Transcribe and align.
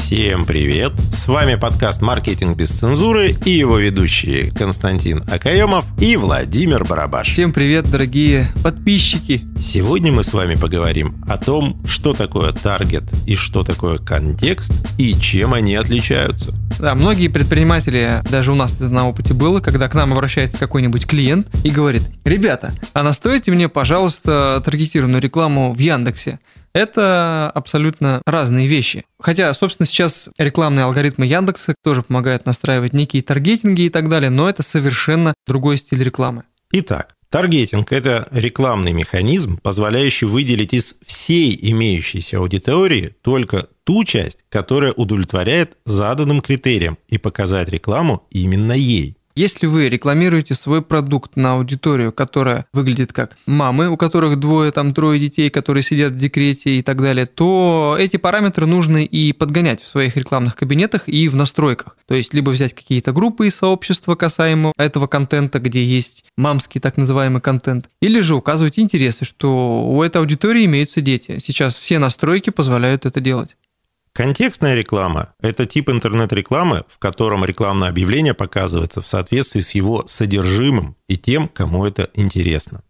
Всем 0.00 0.46
привет! 0.46 0.92
С 1.12 1.28
вами 1.28 1.56
подкаст 1.56 2.00
«Маркетинг 2.00 2.56
без 2.56 2.70
цензуры» 2.70 3.36
и 3.44 3.50
его 3.50 3.78
ведущие 3.78 4.50
Константин 4.50 5.22
Акаемов 5.30 5.84
и 6.00 6.16
Владимир 6.16 6.84
Барабаш. 6.84 7.28
Всем 7.28 7.52
привет, 7.52 7.88
дорогие 7.88 8.48
подписчики! 8.64 9.44
Сегодня 9.58 10.10
мы 10.10 10.22
с 10.22 10.32
вами 10.32 10.54
поговорим 10.54 11.22
о 11.28 11.36
том, 11.36 11.86
что 11.86 12.14
такое 12.14 12.52
таргет 12.52 13.04
и 13.26 13.36
что 13.36 13.62
такое 13.62 13.98
контекст 13.98 14.72
и 14.96 15.12
чем 15.20 15.52
они 15.52 15.76
отличаются. 15.76 16.54
Да, 16.78 16.94
многие 16.94 17.28
предприниматели, 17.28 18.22
даже 18.30 18.52
у 18.52 18.54
нас 18.54 18.76
это 18.76 18.88
на 18.88 19.06
опыте 19.06 19.34
было, 19.34 19.60
когда 19.60 19.86
к 19.88 19.94
нам 19.94 20.14
обращается 20.14 20.58
какой-нибудь 20.58 21.06
клиент 21.06 21.46
и 21.62 21.70
говорит, 21.70 22.02
ребята, 22.24 22.72
а 22.94 23.02
настроите 23.02 23.52
мне, 23.52 23.68
пожалуйста, 23.68 24.62
таргетированную 24.64 25.20
рекламу 25.20 25.74
в 25.74 25.78
Яндексе. 25.78 26.40
Это 26.72 27.50
абсолютно 27.54 28.22
разные 28.26 28.66
вещи. 28.66 29.04
Хотя, 29.18 29.52
собственно, 29.54 29.86
сейчас 29.86 30.30
рекламные 30.38 30.84
алгоритмы 30.84 31.26
Яндекса 31.26 31.74
тоже 31.82 32.02
помогают 32.02 32.46
настраивать 32.46 32.92
некие 32.92 33.22
таргетинги 33.22 33.82
и 33.82 33.88
так 33.90 34.08
далее, 34.08 34.30
но 34.30 34.48
это 34.48 34.62
совершенно 34.62 35.34
другой 35.46 35.78
стиль 35.78 36.02
рекламы. 36.02 36.44
Итак, 36.72 37.16
Таргетинг– 37.30 37.92
это 37.92 38.26
рекламный 38.32 38.92
механизм, 38.92 39.58
позволяющий 39.58 40.26
выделить 40.26 40.72
из 40.72 40.96
всей 41.06 41.56
имеющейся 41.70 42.38
аудитории 42.38 43.14
только 43.22 43.68
ту 43.84 44.02
часть, 44.02 44.38
которая 44.48 44.92
удовлетворяет 44.92 45.76
заданным 45.84 46.40
критериям 46.40 46.98
и 47.06 47.18
показать 47.18 47.68
рекламу 47.68 48.26
именно 48.30 48.72
ей. 48.72 49.16
Если 49.36 49.66
вы 49.66 49.88
рекламируете 49.88 50.54
свой 50.54 50.82
продукт 50.82 51.36
на 51.36 51.54
аудиторию, 51.54 52.12
которая 52.12 52.66
выглядит 52.72 53.12
как 53.12 53.36
мамы, 53.46 53.88
у 53.88 53.96
которых 53.96 54.38
двое, 54.40 54.72
там, 54.72 54.92
трое 54.92 55.20
детей, 55.20 55.50
которые 55.50 55.82
сидят 55.82 56.12
в 56.12 56.16
декрете 56.16 56.78
и 56.78 56.82
так 56.82 57.00
далее, 57.00 57.26
то 57.26 57.96
эти 57.98 58.16
параметры 58.16 58.66
нужно 58.66 59.04
и 59.04 59.32
подгонять 59.32 59.82
в 59.82 59.88
своих 59.88 60.16
рекламных 60.16 60.56
кабинетах 60.56 61.08
и 61.08 61.28
в 61.28 61.36
настройках. 61.36 61.96
То 62.06 62.14
есть, 62.14 62.34
либо 62.34 62.50
взять 62.50 62.74
какие-то 62.74 63.12
группы 63.12 63.46
из 63.46 63.54
сообщества 63.54 64.16
касаемо 64.16 64.72
этого 64.76 65.06
контента, 65.06 65.60
где 65.60 65.84
есть 65.84 66.24
мамский 66.36 66.80
так 66.80 66.96
называемый 66.96 67.40
контент, 67.40 67.88
или 68.02 68.20
же 68.20 68.34
указывать 68.34 68.78
интересы, 68.78 69.24
что 69.24 69.84
у 69.86 70.02
этой 70.02 70.18
аудитории 70.18 70.64
имеются 70.64 71.00
дети. 71.00 71.38
Сейчас 71.38 71.78
все 71.78 71.98
настройки 71.98 72.50
позволяют 72.50 73.06
это 73.06 73.20
делать. 73.20 73.56
Контекстная 74.12 74.74
реклама– 74.74 75.34
это 75.40 75.66
тип 75.66 75.88
интернет-рекламы, 75.88 76.84
в 76.88 76.98
котором 76.98 77.44
рекламное 77.44 77.88
объявление 77.88 78.34
показывается 78.34 79.00
в 79.00 79.06
соответствии 79.06 79.60
с 79.60 79.70
его 79.70 80.04
содержимым 80.06 80.96
и 81.08 81.16
тем, 81.16 81.48
кому 81.48 81.86
это 81.86 82.10
интересно. 82.14 82.82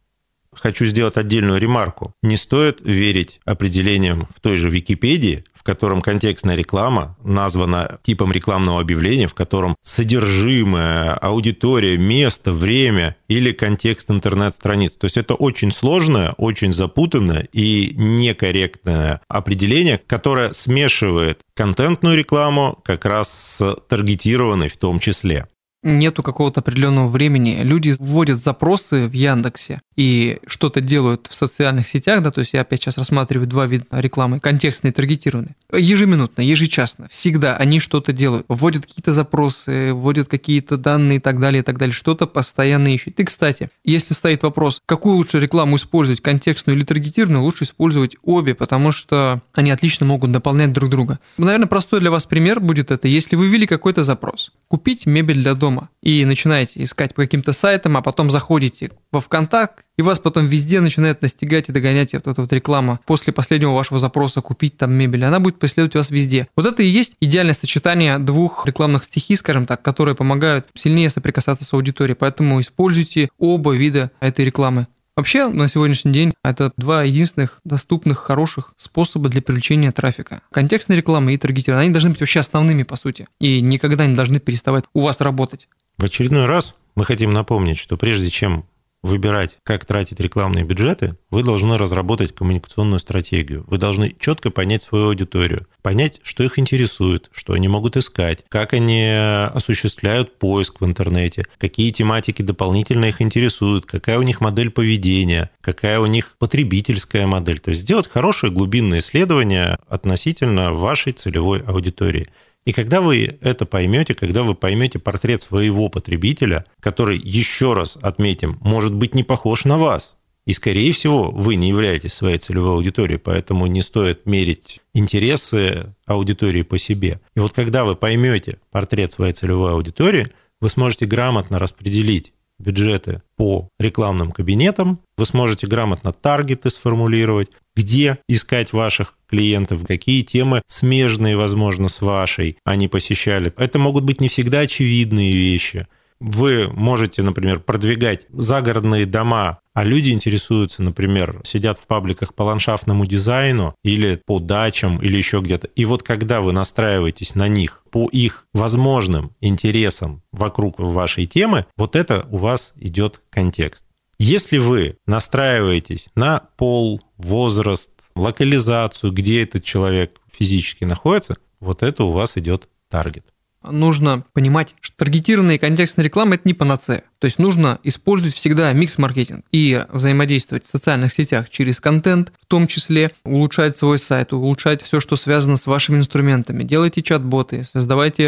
Хочу 0.52 0.86
сделать 0.86 1.16
отдельную 1.16 1.60
ремарку. 1.60 2.14
Не 2.22 2.36
стоит 2.36 2.80
верить 2.80 3.41
определениям 3.44 4.28
в 4.34 4.41
той 4.41 4.56
же 4.56 4.70
Википедии, 4.70 5.44
в 5.61 5.62
котором 5.62 6.00
контекстная 6.00 6.56
реклама 6.56 7.19
названа 7.22 7.98
типом 8.03 8.33
рекламного 8.33 8.80
объявления, 8.80 9.27
в 9.27 9.34
котором 9.34 9.77
содержимое, 9.83 11.12
аудитория, 11.12 11.98
место, 11.98 12.55
время 12.55 13.16
или 13.28 13.53
контекст 13.53 14.11
интернет-страниц. 14.11 14.92
То 14.92 15.05
есть 15.05 15.19
это 15.19 15.34
очень 15.34 15.70
сложное, 15.70 16.33
очень 16.38 16.72
запутанное 16.72 17.47
и 17.53 17.92
некорректное 17.94 19.20
определение, 19.28 20.00
которое 20.06 20.55
смешивает 20.55 21.42
контентную 21.53 22.16
рекламу 22.16 22.78
как 22.83 23.05
раз 23.05 23.31
с 23.31 23.77
таргетированной 23.86 24.69
в 24.69 24.78
том 24.78 24.98
числе 24.98 25.47
нету 25.82 26.22
какого-то 26.22 26.60
определенного 26.60 27.08
времени. 27.08 27.60
Люди 27.62 27.96
вводят 27.98 28.42
запросы 28.42 29.06
в 29.06 29.12
Яндексе 29.12 29.80
и 29.96 30.38
что-то 30.46 30.80
делают 30.80 31.26
в 31.30 31.34
социальных 31.34 31.88
сетях, 31.88 32.22
да, 32.22 32.30
то 32.30 32.40
есть 32.40 32.52
я 32.54 32.62
опять 32.62 32.80
сейчас 32.80 32.98
рассматриваю 32.98 33.46
два 33.46 33.66
вида 33.66 33.84
рекламы, 33.90 34.40
контекстные 34.40 34.92
и 34.92 34.94
таргетированные. 34.94 35.54
Ежеминутно, 35.72 36.42
ежечасно, 36.42 37.08
всегда 37.10 37.56
они 37.56 37.80
что-то 37.80 38.12
делают, 38.12 38.46
вводят 38.48 38.86
какие-то 38.86 39.12
запросы, 39.12 39.92
вводят 39.92 40.28
какие-то 40.28 40.76
данные 40.76 41.16
и 41.16 41.20
так 41.20 41.38
далее, 41.38 41.60
и 41.60 41.62
так 41.62 41.78
далее, 41.78 41.92
что-то 41.92 42.26
постоянно 42.26 42.88
ищут. 42.88 43.18
И, 43.20 43.24
кстати, 43.24 43.70
если 43.84 44.14
стоит 44.14 44.42
вопрос, 44.42 44.82
какую 44.86 45.16
лучше 45.16 45.40
рекламу 45.40 45.76
использовать, 45.76 46.20
контекстную 46.20 46.76
или 46.78 46.84
таргетированную, 46.84 47.42
лучше 47.42 47.64
использовать 47.64 48.16
обе, 48.22 48.54
потому 48.54 48.92
что 48.92 49.42
они 49.54 49.70
отлично 49.70 50.06
могут 50.06 50.32
дополнять 50.32 50.72
друг 50.72 50.90
друга. 50.90 51.19
Наверное, 51.36 51.69
простой 51.69 52.00
для 52.00 52.10
вас 52.10 52.24
пример 52.24 52.60
будет 52.60 52.90
это, 52.90 53.08
если 53.08 53.36
вы 53.36 53.48
ввели 53.48 53.66
какой-то 53.66 54.04
запрос, 54.04 54.52
купить 54.69 55.06
мебель 55.06 55.42
для 55.42 55.54
дома, 55.54 55.69
дома 55.70 55.88
и 56.03 56.25
начинаете 56.25 56.82
искать 56.82 57.14
по 57.14 57.22
каким-то 57.22 57.53
сайтам, 57.53 57.97
а 57.97 58.03
потом 58.03 58.31
заходите 58.31 58.91
во 59.12 59.20
ВКонтакт, 59.20 59.84
и 59.97 60.03
вас 60.03 60.19
потом 60.19 60.47
везде 60.47 60.81
начинает 60.81 61.22
настигать 61.22 61.69
и 61.69 61.72
догонять 61.72 62.12
вот 62.12 62.26
эта 62.26 62.41
вот 62.41 62.53
реклама 62.53 63.00
после 63.06 63.32
последнего 63.32 63.72
вашего 63.72 64.00
запроса 64.00 64.41
купить 64.41 64.76
там 64.76 64.92
мебель. 64.92 65.25
Она 65.25 65.41
будет 65.41 65.58
преследовать 65.58 65.94
вас 65.94 66.10
везде. 66.10 66.48
Вот 66.56 66.66
это 66.66 66.82
и 66.82 66.86
есть 66.86 67.14
идеальное 67.20 67.54
сочетание 67.54 68.19
двух 68.19 68.66
рекламных 68.66 69.04
стихий, 69.04 69.36
скажем 69.36 69.66
так, 69.66 69.82
которые 69.82 70.14
помогают 70.14 70.66
сильнее 70.75 71.10
соприкасаться 71.10 71.64
с 71.64 71.72
аудиторией. 71.72 72.16
Поэтому 72.16 72.60
используйте 72.60 73.28
оба 73.38 73.75
вида 73.75 74.10
этой 74.20 74.44
рекламы. 74.44 74.87
Вообще, 75.16 75.48
на 75.48 75.69
сегодняшний 75.69 76.12
день 76.12 76.34
это 76.44 76.72
два 76.76 77.03
единственных 77.03 77.60
доступных, 77.65 78.19
хороших 78.19 78.75
способа 78.76 79.28
для 79.28 79.43
привлечения 79.43 79.93
трафика. 79.93 80.41
Контекстная 80.53 80.97
реклама 80.97 81.32
и 81.32 81.37
таргетирование, 81.37 81.84
они 81.84 81.93
должны 81.93 82.10
быть 82.10 82.21
вообще 82.21 82.41
основными, 82.41 82.84
по 82.84 82.97
сути, 82.97 83.26
и 83.41 83.60
никогда 83.60 84.06
не 84.06 84.15
должны 84.15 84.41
переставать 84.41 84.84
у 84.94 85.03
вас 85.03 85.20
работать. 85.20 85.69
В 85.99 86.04
очередной 86.04 86.47
раз 86.47 86.75
мы 86.94 87.04
хотим 87.04 87.31
напомнить, 87.31 87.78
что 87.78 87.97
прежде 87.97 88.31
чем 88.31 88.65
выбирать, 89.03 89.59
как 89.62 89.84
тратить 89.84 90.21
рекламные 90.21 90.65
бюджеты, 90.65 91.16
вы 91.31 91.43
должны 91.43 91.78
разработать 91.78 92.34
коммуникационную 92.34 92.99
стратегию. 92.99 93.65
Вы 93.69 93.78
должны 93.78 94.15
четко 94.19 94.50
понять 94.50 94.83
свою 94.83 95.06
аудиторию, 95.06 95.66
понять, 95.83 96.21
что 96.22 96.43
их 96.43 96.59
интересует, 96.59 97.31
что 97.33 97.55
они 97.55 97.69
могут 97.69 97.97
искать, 97.97 98.44
как 98.49 98.72
они 98.72 99.09
осуществляют 99.11 100.38
поиск 100.38 100.81
в 100.81 100.84
интернете, 100.84 101.47
какие 101.59 101.91
тематики 101.91 102.43
дополнительно 102.43 103.06
их 103.06 103.22
интересуют, 103.22 103.87
какая 103.87 104.19
у 104.19 104.22
них 104.22 104.41
модель 104.41 104.71
поведения, 104.71 105.50
какая 105.61 106.00
у 106.00 106.06
них 106.06 106.34
потребительская 106.38 107.27
модель. 107.27 107.61
То 107.61 107.71
есть 107.71 107.82
сделать 107.82 108.09
хорошее 108.09 108.53
глубинное 108.53 108.99
исследование 108.99 109.78
относительно 109.88 110.72
вашей 110.72 111.12
целевой 111.12 111.61
аудитории. 111.61 112.28
И 112.65 112.72
когда 112.72 113.00
вы 113.00 113.38
это 113.41 113.65
поймете, 113.66 114.15
когда 114.15 114.43
вы 114.43 114.54
поймете 114.54 114.98
портрет 114.98 115.43
своего 115.43 115.88
потребителя, 115.88 116.66
который, 116.81 117.19
еще 117.19 117.72
раз 117.72 117.97
отметим, 118.00 118.59
может 118.60 118.94
быть 118.94 119.15
не 119.15 119.22
похож 119.22 119.65
на 119.65 119.78
вас, 119.78 120.16
и, 120.47 120.53
скорее 120.53 120.93
всего, 120.93 121.31
вы 121.31 121.54
не 121.54 121.69
являетесь 121.69 122.12
своей 122.12 122.38
целевой 122.38 122.72
аудиторией, 122.72 123.19
поэтому 123.19 123.66
не 123.66 123.82
стоит 123.82 124.26
мерить 124.26 124.81
интересы 124.94 125.94
аудитории 126.06 126.62
по 126.62 126.78
себе. 126.78 127.20
И 127.34 127.41
вот 127.41 127.53
когда 127.53 127.84
вы 127.84 127.94
поймете 127.94 128.59
портрет 128.70 129.12
своей 129.12 129.32
целевой 129.32 129.72
аудитории, 129.72 130.28
вы 130.60 130.69
сможете 130.69 131.06
грамотно 131.06 131.59
распределить 131.59 132.32
бюджеты 132.60 133.22
по 133.37 133.69
рекламным 133.78 134.31
кабинетам, 134.32 135.00
вы 135.16 135.26
сможете 135.26 135.66
грамотно 135.66 136.12
таргеты 136.12 136.71
сформулировать, 136.71 137.48
где 137.75 138.19
искать 138.28 138.72
ваших 138.72 139.15
клиентов, 139.28 139.87
какие 139.87 140.22
темы 140.22 140.62
смежные, 140.66 141.37
возможно, 141.37 141.88
с 141.88 142.00
вашей 142.00 142.59
они 142.65 142.88
посещали. 142.88 143.53
Это 143.56 143.78
могут 143.78 144.04
быть 144.04 144.20
не 144.20 144.28
всегда 144.28 144.60
очевидные 144.60 145.32
вещи. 145.32 145.87
Вы 146.20 146.69
можете, 146.69 147.22
например, 147.22 147.60
продвигать 147.60 148.26
загородные 148.31 149.06
дома, 149.06 149.60
а 149.72 149.84
люди 149.84 150.10
интересуются, 150.10 150.82
например, 150.82 151.41
сидят 151.44 151.78
в 151.78 151.86
пабликах 151.86 152.34
по 152.34 152.42
ландшафтному 152.42 153.06
дизайну 153.06 153.75
или 153.82 154.20
по 154.26 154.38
дачам 154.38 154.98
или 155.03 155.16
еще 155.16 155.41
где-то. 155.41 155.69
И 155.69 155.86
вот 155.86 156.03
когда 156.03 156.42
вы 156.42 156.53
настраиваетесь 156.53 157.34
на 157.34 157.48
них 157.48 157.82
по 157.91 158.06
их 158.08 158.47
возможным 158.53 159.34
интересам 159.41 160.22
вокруг 160.31 160.78
вашей 160.78 161.25
темы, 161.25 161.64
вот 161.78 161.97
это 161.97 162.26
у 162.31 162.37
вас 162.37 162.75
идет 162.76 163.22
контекст. 163.31 163.87
Если 164.19 164.58
вы 164.58 164.98
настраиваетесь 165.06 166.10
на 166.14 166.41
пол, 166.58 167.00
возраст, 167.16 167.92
локализацию, 168.14 169.12
где 169.12 169.42
этот 169.42 169.64
человек 169.64 170.20
физически 170.31 170.84
находится, 170.84 171.38
вот 171.60 171.82
это 171.82 172.04
у 172.04 172.12
вас 172.12 172.37
идет 172.37 172.69
таргет 172.90 173.25
нужно 173.62 174.24
понимать, 174.32 174.74
что 174.80 174.96
таргетированная 174.96 175.56
и 175.56 175.58
контекстная 175.58 176.04
реклама– 176.04 176.34
это 176.36 176.46
не 176.46 176.54
панацея. 176.54 177.04
То 177.20 177.26
есть 177.26 177.38
нужно 177.38 177.78
использовать 177.84 178.34
всегда 178.34 178.72
микс-маркетинг 178.72 179.44
и 179.52 179.84
взаимодействовать 179.93 180.64
в 180.64 180.70
социальных 180.70 181.12
сетях 181.12 181.50
через 181.50 181.78
контент, 181.78 182.32
в 182.40 182.46
том 182.46 182.67
числе 182.67 183.12
улучшать 183.25 183.76
свой 183.76 183.99
сайт, 183.99 184.32
улучшать 184.32 184.82
все, 184.82 185.00
что 185.00 185.17
связано 185.17 185.56
с 185.56 185.67
вашими 185.67 185.99
инструментами. 185.99 186.64
Делайте 186.64 187.02
чат-боты, 187.02 187.64
создавайте 187.70 188.25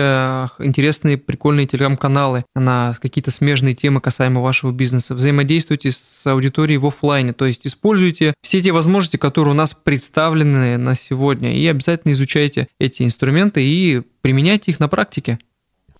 интересные, 0.58 1.16
прикольные 1.16 1.66
телеграм-каналы 1.66 2.44
на 2.54 2.94
какие-то 3.00 3.30
смежные 3.30 3.74
темы 3.74 4.00
касаемо 4.00 4.42
вашего 4.42 4.72
бизнеса. 4.72 5.14
Взаимодействуйте 5.14 5.90
с 5.90 6.26
аудиторией 6.26 6.78
в 6.78 6.86
офлайне, 6.86 7.32
то 7.32 7.46
есть 7.46 7.66
используйте 7.66 8.34
все 8.42 8.60
те 8.60 8.72
возможности, 8.72 9.16
которые 9.16 9.52
у 9.52 9.56
нас 9.56 9.72
представлены 9.72 10.76
на 10.76 10.94
сегодня, 10.96 11.56
и 11.56 11.66
обязательно 11.66 12.12
изучайте 12.12 12.68
эти 12.78 13.02
инструменты 13.02 13.64
и 13.64 14.02
применяйте 14.20 14.70
их 14.70 14.80
на 14.80 14.88
практике 14.88 15.38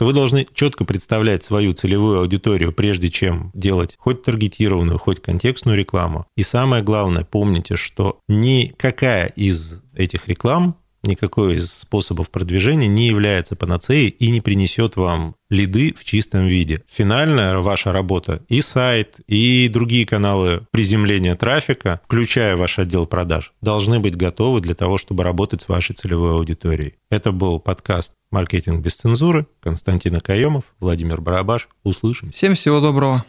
то 0.03 0.07
вы 0.07 0.15
должны 0.15 0.49
четко 0.53 0.85
представлять 0.85 1.45
свою 1.45 1.75
целевую 1.75 2.19
аудиторию, 2.19 2.73
прежде 2.73 3.09
чем 3.09 3.53
делать 3.55 3.95
хоть 4.01 4.25
таргетированную, 4.25 4.99
хоть 4.99 5.23
контекстную 5.23 5.79
рекламу. 5.79 6.27
И 6.37 6.43
самое 6.43 6.83
главное, 6.83 7.23
помните, 7.23 7.77
что 7.77 8.19
никакая 8.27 9.27
из 9.27 9.81
этих 9.95 10.27
реклам 10.27 10.75
никакой 11.03 11.57
из 11.57 11.73
способов 11.73 12.31
продвижения 12.31 12.89
не 12.89 13.07
является 13.07 13.57
панацеей 13.57 14.09
и 14.09 14.31
не 14.31 14.41
принесет 14.41 14.97
вам 14.97 15.37
лиды 15.51 15.95
в 15.97 16.05
чистом 16.05 16.47
виде. 16.47 16.83
Финальная 16.91 17.59
ваша 17.59 17.93
работа 17.93 18.43
и 18.49 18.61
сайт, 18.61 19.21
и 19.27 19.69
другие 19.69 20.07
каналы 20.07 20.67
приземления 20.71 21.37
трафика, 21.37 22.01
включая 22.05 22.57
ваш 22.57 22.79
отдел 22.79 23.07
продаж, 23.07 23.53
должны 23.61 24.01
быть 24.01 24.17
готовы 24.17 24.61
для 24.61 24.75
того, 24.75 24.99
чтобы 24.99 25.25
работать 25.25 25.63
с 25.63 25.69
вашей 25.69 25.95
целевой 25.95 26.33
аудиторией. 26.33 26.95
Это 27.11 27.33
был 27.33 27.61
подкаст 27.61 28.15
«Маркетинг 28.31 28.83
без 28.83 28.97
цензуры». 28.97 29.47
Константин 29.61 30.17
Акаемов, 30.17 30.65
Владимир 30.81 31.21
Барабаш. 31.21 31.69
Услышимся. 31.85 32.37
Всем 32.37 32.55
всего 32.55 32.81
доброго. 32.81 33.25